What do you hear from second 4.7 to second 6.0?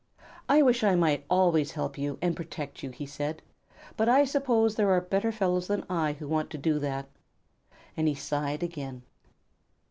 there are better fellows than